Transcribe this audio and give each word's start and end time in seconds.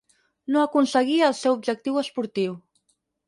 No 0.53 0.61
aconseguí 0.61 1.17
el 1.27 1.35
seu 1.41 1.57
objectiu 1.59 2.01
esportiu. 2.05 2.57